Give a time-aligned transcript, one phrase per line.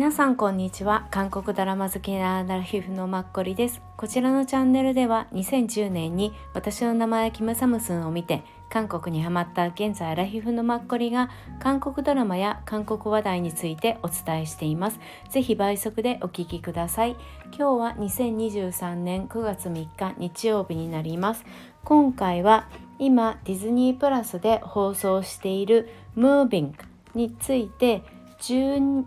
[0.00, 1.06] 皆さんこんにちは。
[1.10, 3.82] 韓国ドラマ好きなラヒフのマッコリです。
[3.98, 11.28] こちらのチャンネルでは2010年に私の名前はキムサムスンを見て韓国にハマった現在ラヒフのマッコリが
[11.58, 14.98] 韓国ドラマや韓国話題についてお伝えしています。
[15.28, 17.10] ぜひ倍速でお聞きください。
[17.54, 21.44] 今日は2023年9月3日日曜日になります。
[21.84, 26.72] 今回は今ディズニープラスで放送している Moving
[27.14, 28.02] について
[28.40, 29.04] 12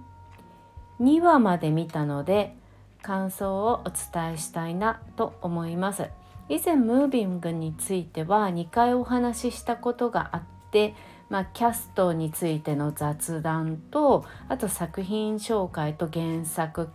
[0.99, 2.55] 2話まで見たので
[3.01, 6.09] 感想をお伝えしたいなと思います。
[6.49, 10.93] 以前ムービングについては2回お話ししたことがあって
[11.34, 16.89] まあ、キャストについての雑談とあと作品紹介と原作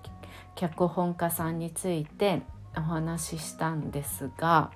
[0.54, 2.42] 脚本家さんについて
[2.76, 4.70] お話ししたんですが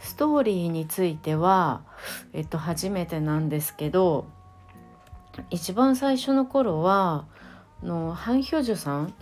[0.00, 1.82] ストーリーについては、
[2.32, 4.26] えっと、初めてなんですけど
[5.50, 7.26] 一番最初の頃は
[7.82, 9.14] のハン・ヒョジュさん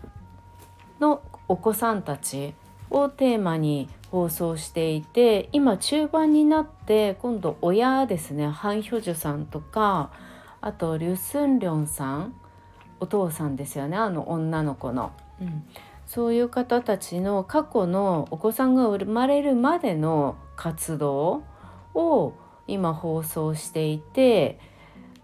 [1.01, 2.55] のお子さんたち
[2.91, 8.49] をテーマに放送していて今中盤になって今度親ですね。
[8.49, 10.11] ハン・ヒョジュさんとか
[10.61, 12.35] あとリュ・スンリョンさん
[12.99, 13.97] お父さんですよね。
[13.97, 15.65] あの女の子の、うん、
[16.07, 21.45] そういう方たちの過去のお子さんが生まれるまでの活動
[21.95, 22.35] を
[22.67, 24.59] 今放送していて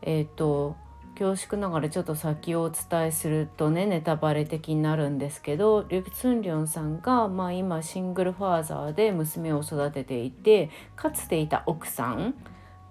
[0.02, 0.76] えっ、ー、と
[1.18, 12.34] 恐縮ながらちょっと先をお伝えするとねネタバレ的になるんですけどリュク・ツンリョンさんが、まあ、今シングルファーザーで娘を育てていてかつていた奥さん。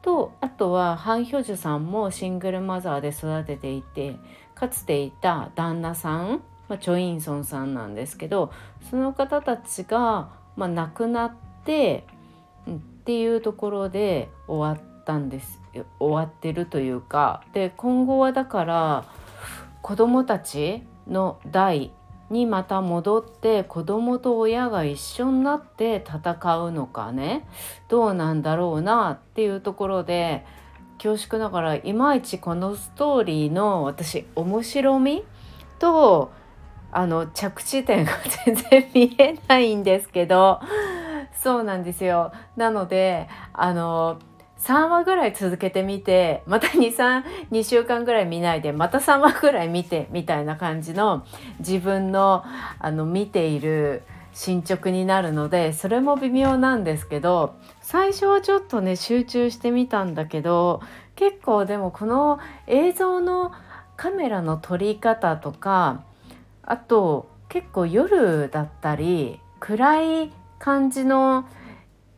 [0.01, 4.15] とあとはハン・ヒョジュさんもシングルマザーで育てていて
[4.53, 8.53] かつていた旦那さん、まあ、チョ・インソンさんなんですけど
[8.89, 11.33] その方たちが、まあ、亡くなっ
[11.65, 12.05] て、
[12.69, 12.73] っ
[13.05, 15.64] ていうところで終わったんです。
[15.99, 19.05] 終わってるというかで今後はだから
[19.81, 21.91] 子どもたちの代
[22.29, 27.47] にまた戻って子供と親が一緒になって戦うのかね
[27.87, 30.45] どうなんだろうなっていうところで
[30.97, 35.23] 恐縮ながらいまいちこのストーリーの私面白み
[35.77, 36.31] と
[36.91, 38.11] あの着地点が
[38.45, 40.61] 全然見えないんですけど
[41.35, 42.31] そうなんですよ。
[42.55, 44.17] なのであの
[44.59, 51.25] 3話ぐらい続けてみてまた232週間ぐらい見ないでまた3話ぐらい見てみたいな感じの
[51.59, 52.43] 自分の
[52.79, 60.81] あの見ている進捗になるのでそれも微妙なんですけど最初はちょっとね集中してみたんだけど
[61.15, 63.53] 結構でもこの映像の
[63.95, 66.03] カメラの撮り方とか
[66.63, 71.47] あと結構夜だったり暗い感じの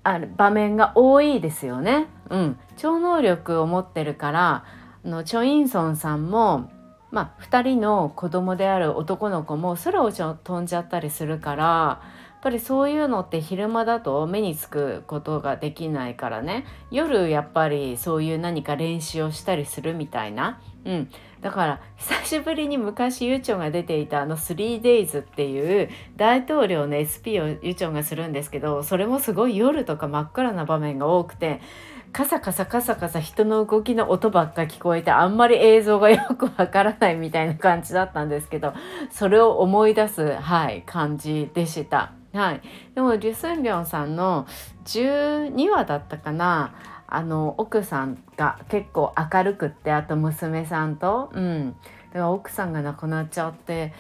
[0.03, 2.07] あ場面が多いですよね。
[2.29, 4.65] うん、超能力を持ってるから
[5.05, 6.69] あのチョ・インソンさんも、
[7.11, 16.65] まあ、2人の子供である男の子も空を飛んじゃったりするからやっぱりそういうのって昼間だと目につくことができないからね。
[16.91, 21.09] 夜やっぱりそういう何か練習をしたりするみたいな、うん、
[21.41, 31.61] だから久しぶりに昔ユチョンが出ていたあの 3days っていう大統領の SP をユチョンがするんですけどそれもすごい夜とか真っ暗な場面が多くて
[32.11, 38.73] カサカサカサカサ人の動きの音ばっか聞こえてあんまり映像がよくわからないみたいな感じだったんですけど
[39.11, 42.13] それを思い出す、はい、感じでした。
[42.33, 42.61] はい、
[42.93, 44.45] でもリュスンリョンさんの
[44.85, 46.75] 12話だったかな
[47.07, 51.75] あの奥さんが結構明るくってあと娘さんとうん
[52.09, 53.93] だから奥さんが亡くなっちゃって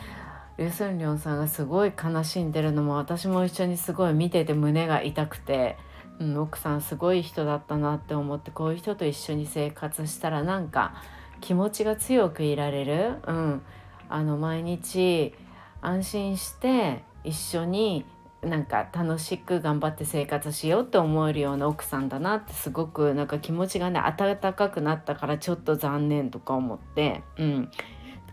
[0.57, 5.77] リュ・スンリョンさんがすごい悲しんでるのも私も一緒にすごい見てて胸が痛くて、
[6.19, 10.95] うん、奥さんすごい人だったなって思ってこういう人と一緒に生活したらなんか
[11.41, 13.61] 気持ちが強くいられる、うん、
[14.09, 15.33] あの毎日
[15.81, 18.05] 安心して一緒に
[18.41, 27.23] なんか楽しく頑張って生活しようって思えるような奥さんだなってすごくなんか気持ちがね温かくなったからちょっと残念とか思って。
[27.37, 27.71] うん。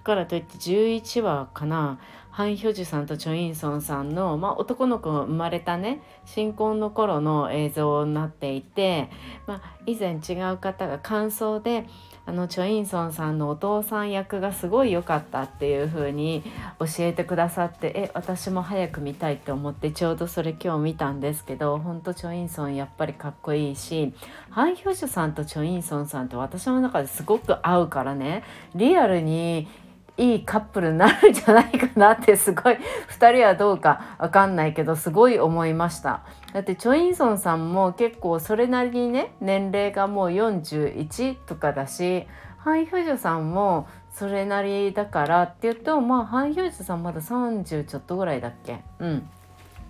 [0.04, 1.98] からといって11話かな。
[2.34, 9.08] ハン・ヒョジュさんとチョ・インソンさんの、まあ、男の子が生まれたね新婚の頃の映像になっていて、
[9.46, 11.86] まあ、以前違う方が感想で
[12.26, 16.42] あのチョ・インソンさんのお父さん役がすごい良かったっていう風に
[16.80, 24.12] 教えてくださってえ私も早く見たいって思ってちょうどそれ今日見たんですけど本当チョ・インソンやっぱりかっこいいし
[24.50, 28.42] ハン・ヒョジュさんとチョ・インソンさんって私の中ですごく合うからね。
[28.74, 29.68] リアルに
[30.16, 32.78] いいカップルになるんじゃないかなってすごい
[33.18, 36.22] 2人はどうか分かんないけどすごい思いました。
[36.52, 42.26] だってチョ・インソンさんも結構それなりにね年齢がもう41とかだし
[42.58, 48.82] ハン・ヒョジョさんもそれなりだからって言ってもまあハン・ヒョジョさんまだ30ちょっとぐらいだっけ？
[49.00, 49.28] うん。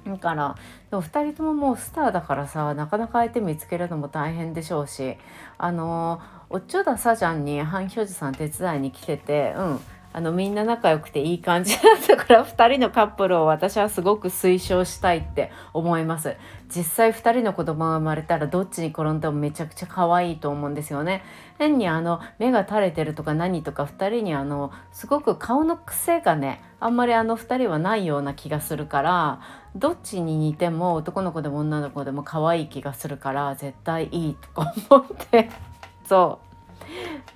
[0.07, 0.55] だから
[0.91, 5.17] でも2人とももうスターだからさなかなか相手見つけるのも大変でしょうし
[5.59, 9.81] あのおっちょださちゃんにハン・ヒョジュさん手伝いに来ててうん。
[10.17, 16.37] あのみんな仲良くていい感じだったから 2人のカップルを私はすごく推奨したいって思います。
[16.69, 21.25] 実際2人の子供が生まれたらどっちに転んでもめちゃくちゃ可愛いと思うんですよね。
[21.59, 29.41] 変にあの目が垂れてるとか何とか2人にあのすごく顔の癖がねあんまりあの2人はないような気がするから
[29.75, 35.51] どっちに似ても男の子でも女の子でも可愛い気がするから絶対いいとか思って。
[36.07, 36.54] そう。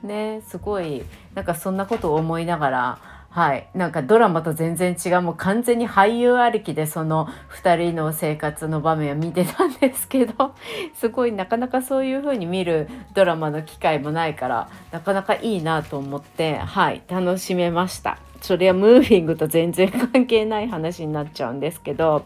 [0.02, 1.02] ねすごい
[1.34, 2.98] なんかそんなことを思いながら
[3.30, 7.28] はいなんかドラマと全然違うもう完全に俳優ありきでその
[7.62, 10.54] 2人の生活の場面を見てたんですけど
[10.94, 18.18] すごいなかなかそういう風に見るドラマの機会もないからなかなかいいなと思ってはい楽しめました。
[18.40, 22.24] それはムービングと全然関係ない話になっちゃうんですけど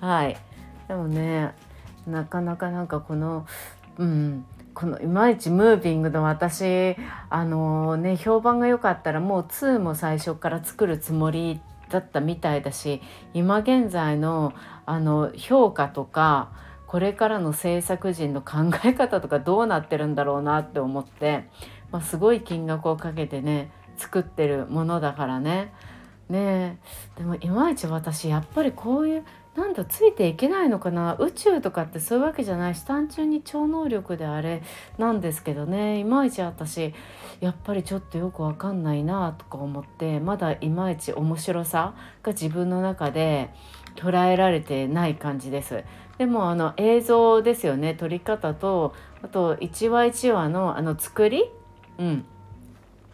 [0.00, 0.36] はい。
[0.88, 1.54] でもね
[2.06, 3.46] なかなかなんかこの
[3.96, 4.44] うん。
[4.82, 6.96] このいまいちムービングの私
[7.30, 13.00] あのね評判が良かったらもう2も最初から作るつもりだったみたいだし
[13.32, 16.50] 今現在のあの評価とか
[16.88, 21.44] これからの制作陣の考え方とかどうなってるんだろうなって思って、
[21.92, 25.72] まあ、すごい金額をかけてね作ってるものだからね。
[26.28, 26.80] ね
[27.16, 31.14] でもいまいち私やっぱりこういうなんだついていけないのかな？
[31.18, 32.74] 宇宙とかってそういうわけじゃない。
[32.74, 34.62] し単純に超能力であれ。
[34.96, 35.98] なんですけどね。
[35.98, 36.94] いまいち私
[37.40, 43.50] やっぱりちょっとよくわかんないなとか思ってまだいまいち面白さが自分の中で
[43.94, 45.84] 捉えられてない感じです。
[46.16, 47.94] でもあの映像ですよね。
[47.94, 51.50] 撮り方とあと1話1話のあの作り、
[51.98, 52.24] うん、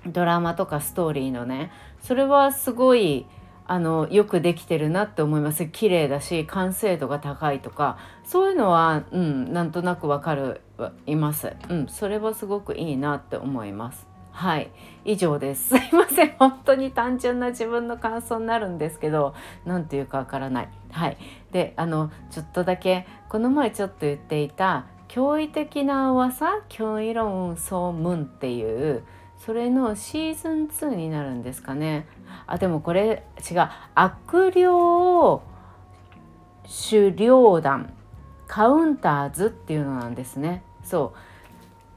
[0.06, 1.72] ドラマとかストーリーのね。
[2.00, 3.26] それはすごい
[3.68, 5.66] あのよくできてるなって思います。
[5.66, 7.98] 綺麗だし完成度が高いとか。
[8.24, 10.60] そういうのは、うん、なんとなくわかる
[11.06, 14.06] います、うん、それはすごくいいなって思います。
[14.32, 14.70] はい。
[15.04, 15.68] 以上です。
[15.74, 16.34] すいません。
[16.38, 19.34] 本当に単純な自分の感想になるんですけど
[19.66, 20.68] 何て言うかわからない。
[20.90, 21.18] はい。
[21.52, 26.62] であのちょっとだけこの前ちょっと言っていた驚異的な噂？
[26.68, 29.02] 教異論総文っていう
[29.38, 32.06] それのシーズン2になるんですかね。
[32.46, 33.68] あでもこれ違う。
[33.94, 34.64] 悪霊
[36.90, 37.94] 狩猟団
[38.46, 40.62] カウンターズっていうのなんですね。
[40.82, 41.12] そ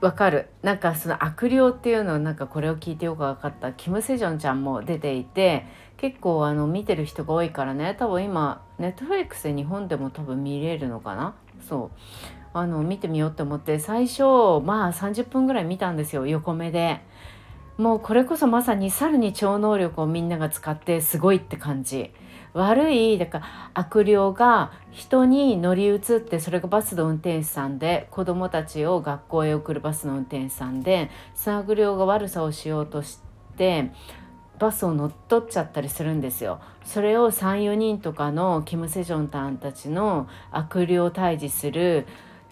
[0.01, 0.05] う。
[0.05, 0.49] わかる。
[0.63, 3.71] なんかその悪霊っていうのなんかこれを聞いてよく分かった。
[3.71, 5.65] キム・セジョンちゃんも出ていて
[5.97, 7.95] 結構あの見てる人が多いからね。
[7.97, 11.35] 多分今ネットフリックスで日本でも多分見れるのかな。
[11.61, 11.97] そう。
[12.53, 14.23] あの見てみようって思って最初
[14.65, 16.25] まあ30分ぐらい見たんですよ。
[16.25, 17.01] 横目で。
[17.81, 22.11] もうこれこそまさに猿に超能力をみんなが使ってすごいって感じ
[22.53, 33.17] 悪いだから悪霊が人に乗り移ってそれがバスの運転手さんで子供たちを学校へ送るバスの運転手さんでその悪霊が悪さをしようとし
[33.57, 33.91] て
[34.59, 36.61] バスを乗っ取っちゃったりするんですよ。
[36.85, 42.05] それを34人とかのキム・セジョンタンたちの悪霊を退治する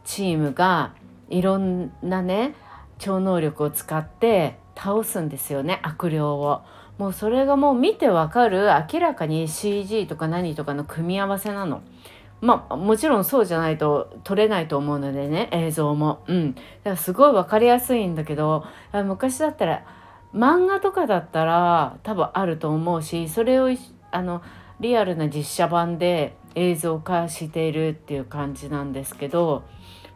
[0.06, 0.96] チームが
[1.30, 2.56] いろんなね
[2.98, 6.62] 超能力を使って倒すんですよね悪霊を。
[6.98, 11.82] もうそれがもう見てわかる明らかに CG とか何とかの組み合わせなの。
[12.42, 16.24] まあもちろんそうじゃないと撮れないと思うのでね映像も。
[16.28, 16.56] うん。
[16.56, 19.84] だからすごい分かりやすいんだけど昔だったら
[20.34, 23.70] 漫画とかだったら多分あると思うしそれを
[24.12, 24.42] あの
[24.80, 29.64] リアルな実写版で映像化しているっていう感じなんですけど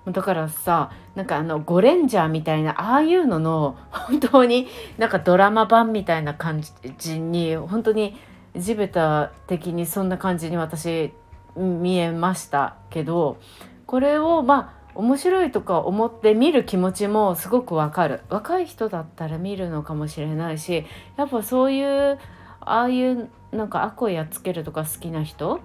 [0.08, 4.68] だからさなんかあのゴレンジャーみたいなああいうのの本当に
[4.98, 6.62] なんかドラマ版みたいな感
[6.98, 8.18] じに本当に
[8.58, 11.14] 地べた的にそんな感じに私
[11.56, 13.38] 見えましたけど
[13.86, 18.22] これをまあ面白いとか思って見る気持ちもすごくわかる。
[18.30, 20.86] 若い人だったら見るのかもしれないし
[21.18, 22.20] やっぱそういう
[22.60, 25.62] ああいうなんか悪をやっつけるとか好きな人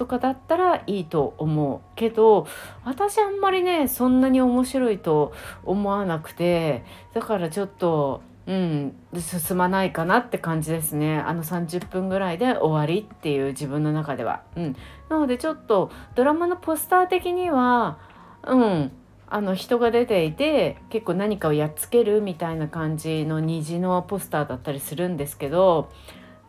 [0.00, 2.46] とかだったらいいと思うけど
[2.86, 11.18] 私あんまりねそんなに面白いと思わなくてだからちょっとうん進まないかなって感じですね。
[11.18, 14.42] あの30分ぐらいで終わりっていう自分の中では。
[14.56, 14.76] うん、
[15.10, 17.98] なのでちょっとドラマのポスター的には
[18.44, 18.92] うん。
[19.32, 25.88] あの人が出ていて結構何かをやっつけるみたいな感じの虹のポスターだったりするんですけど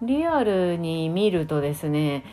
[0.02, 2.24] リアルに見るとですね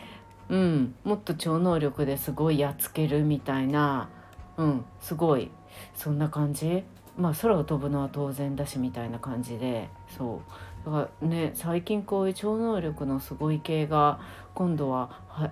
[0.49, 4.09] うん、もっと超能力ですごいやっつけるみたいな、
[4.57, 5.51] うん、すごい。
[5.93, 6.83] そんな感じ？
[7.17, 9.89] まあ空を飛ぶのは当然だしみたいな感じで。
[10.17, 10.41] そ
[10.85, 10.85] う。
[10.85, 14.19] だからね最近こういう超能力のすごい系が
[14.55, 15.51] 今度はは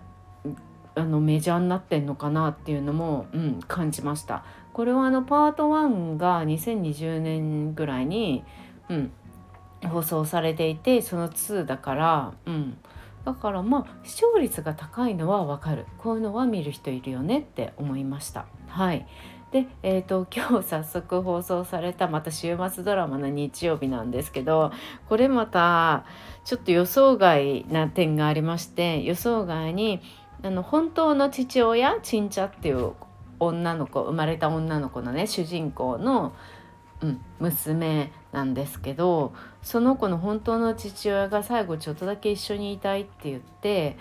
[0.95, 4.43] あのメジャーになってんのかなっていうのも、うん、感じました。
[4.73, 8.43] これはあのパート1が2020年ぐらいに、
[8.89, 9.11] うん、
[9.85, 12.77] 放送されていてその2だから、うん、
[13.27, 18.45] だからまあ視聴率が高いのはわかるこういうのは見る人いるよねって思いました。
[18.67, 19.05] はい
[19.51, 24.71] で、えーと、 今日早速放送されたまた週末ドラマの日曜日なんですけど
[25.09, 26.05] これまた
[26.45, 29.99] ちょっと予想外な点がありまして予想外に
[30.41, 32.93] あの本当の父親ちんちゃっていう
[33.39, 36.31] 女の子生まれた女の子のね主人公の
[37.01, 43.97] うん、娘なんですけどその子の本当の父親が最後ちょっとだけ一緒にいたいって言って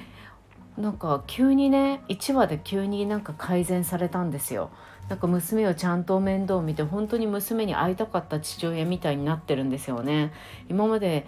[0.78, 4.70] なんか急にね1話で急になんか改善されたんですよ。
[5.08, 10.32] なんか娘をちゃんと面倒見て本当に娘に会いたかった父親みたいになってるんですよね。
[10.68, 11.26] 今まで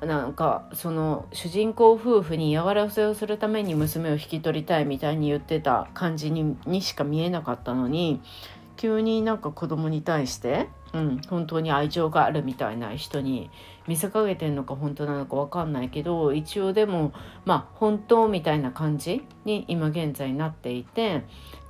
[0.00, 8.20] なんかその主人公夫婦に嫌がらせをするために娘を引き取りたいみたいに言ってた感じににしか見えなかったのに
[8.76, 13.50] 急になんか子供に対してうん、本当に愛情があるみたいな人に
[13.86, 17.12] 見せかけてんのか本当なのか分かんないけど一応でも
[17.44, 21.24] まあ本当みたいな感じに今現在なっていて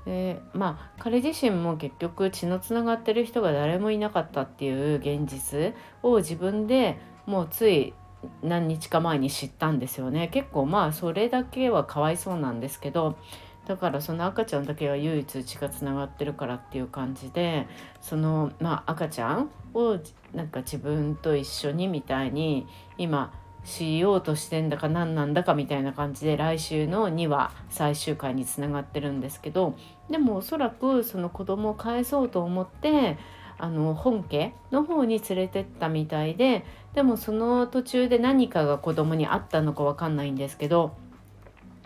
[0.04, 7.94] でまあ彼自身も結局血のつながってる人が誰もいなかったっていう現実を自分でもうつい
[8.42, 10.28] 何日か前に知ったんですよね。
[10.28, 13.16] 結構まあそれだけはかわいそうなんですけど
[13.66, 17.66] だからその赤ちゃんだけは唯一血がつながってるからっていう感じで
[18.00, 19.98] その、まあ、赤ちゃんを
[20.34, 23.32] なんか自分と一緒にみたいに今
[23.64, 29.76] しようとしてんだか何なんだかみたいな感じで来週の2話最終回につながってるんですけど
[30.08, 33.18] でもおそらくその子供を返そうと思って
[33.58, 40.94] あの本家の方に連れてったみたいででもその途中で何かが子供にあったのか分かんないんですけど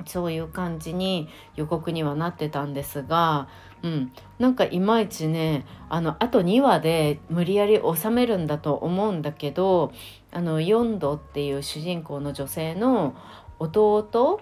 [0.07, 3.49] そういう感じに予告にはなってたんですが、
[3.83, 9.92] うん、なんかいまいちねあのあと2話で無理やり収めるんだと思うんだけど
[10.33, 13.14] あの4度っていう主人公の女性の
[13.59, 14.40] 弟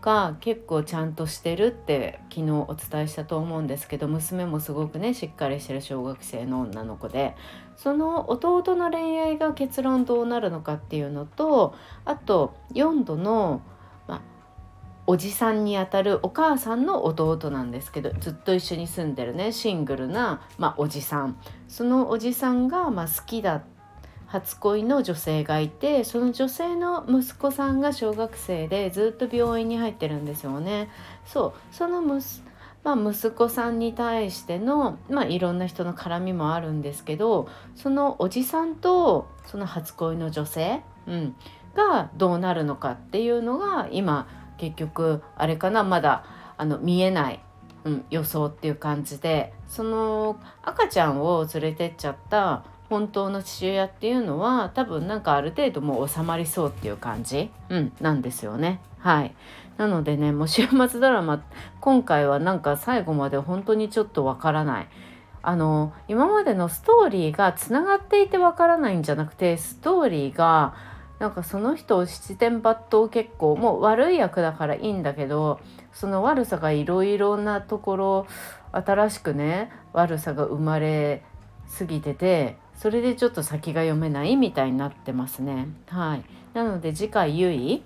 [0.00, 7.34] が結構ちゃんとしてるって昨日お伝えしたと思うんですけど娘もすごくねしっかりしてる小学生の女の子で。
[7.80, 11.74] その弟の恋愛が結論どうなるのかっていうのと
[12.04, 13.62] あと4度の
[15.10, 21.36] おじさんにあたるお母さんの弟なんですけどずっと一緒に住んでるねシングルな、まあ、おじさん
[21.66, 23.64] そのおじさんが、まあ、好きだ
[24.26, 30.88] 初恋の女性がいてその女性の息子さんが小学生でずっと病院に入ってるんですよね。
[31.26, 32.42] そうその息
[32.84, 41.34] まあ、息子さんに対しての、まあ、いろんな人の絡みもあるんですけどそのおじさんとその初恋の女性、うん、
[41.74, 44.26] がどうなるのかっていうのが今
[44.60, 46.24] 結局あれかなまだ
[46.58, 47.40] あの見えない、
[47.84, 58.80] うん、予想っていう感じでその赤ちゃんを連れてっちゃった本当の父親っていうのは多分なんかある程度もう収まりそうっていう感じ、うん、なんですよね。
[58.98, 59.34] はい。
[59.78, 61.42] なのでねもう週末ドラマ
[61.80, 64.88] 今回はなんか最後まで本当にちょっとわからない。
[65.42, 70.74] あの今までのストーリーがつながっていてわからないんじゃなくてストーリーが
[71.20, 75.60] なんかその人を七点抜刀結構もう悪い役だからいいんだけど
[75.92, 78.26] その悪さがいろいろなところ
[78.72, 81.22] 新しくね悪さが生まれ
[81.68, 85.68] すぎててそれでちょっと先が読めないみたいになってますね。
[85.88, 86.24] はい、
[86.54, 87.82] なので次回ゆい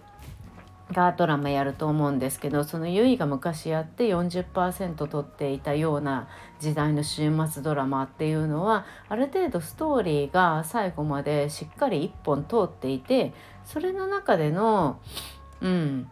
[0.93, 6.29] がドラマやると思うんですけどそのゆいが昔やって40%取っていたような
[6.61, 13.33] 時代の週末ドラマっていうのはある程度ストーリーが最後までしっかり1本通っていて
[13.65, 15.01] それの中での
[15.63, 16.11] うん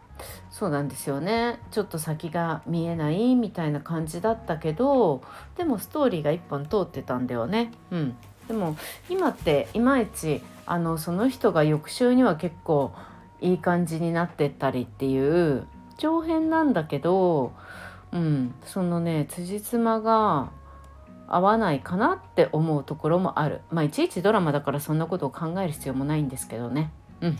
[0.49, 5.23] そうなんですよねちょっと先が見えないみたいな感じだったけど
[5.57, 7.71] でもストーリーが1本通ってたんだよね。
[7.91, 8.15] うん、
[8.47, 8.75] でも
[9.09, 12.93] 今っていまいちあのその人が翌週には結構
[13.43, 17.53] いい感じになってったりっていう長編なんだけど、
[18.11, 20.51] うん、そのね辻褄が
[21.27, 23.61] 合わないかなって思うところもある。
[23.69, 26.91] まあいちいちドラマだからそんなことを考える必要もないんですけどね。
[27.21, 27.39] うん。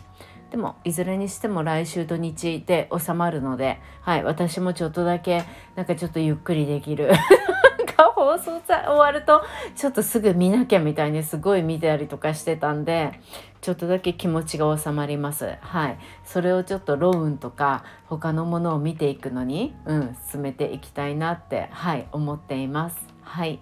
[0.51, 5.45] でもいずれにしても来週土日で収まるのではい私もちょっとだけ
[5.75, 7.11] なんかちょっとゆっくりできる。
[7.95, 9.43] か放送終わると
[9.75, 13.19] ちょっとすぐ見なきゃみたいにすごい見てたりとかしてたんで
[13.61, 15.55] ちょっとだけ気持ちが収まります。
[15.61, 15.97] はい。
[16.25, 22.97] それをちょっとローンとか他のものを見ていくのにうん進めていきたいなってはい思っています。
[23.21, 23.59] はい。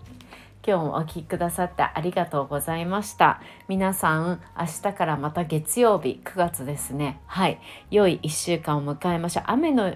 [0.65, 3.41] 今日もお聴きくださってありがとうございました。
[3.67, 7.19] 皆さん明日からまた月曜日9月ですね。
[7.27, 7.59] はい。
[7.91, 9.43] 良い1週間を迎えましょう。
[9.47, 9.93] 雨の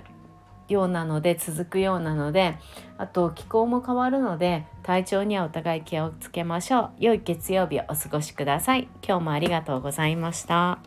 [0.67, 2.57] ようなので続くようなので
[2.97, 6.91] あと気候も変わるので体調にはお互い気をつけましょう。
[6.99, 8.87] 良い月曜日をお過ごしください。
[9.05, 10.79] 今日もありがとうございました。